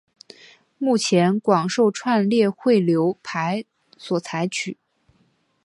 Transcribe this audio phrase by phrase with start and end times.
[0.79, 3.63] 目前广受串列汇流排
[3.99, 4.75] 所采用。